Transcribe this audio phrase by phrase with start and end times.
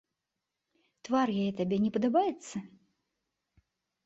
[1.07, 2.55] Твар яе табе не падабаецца?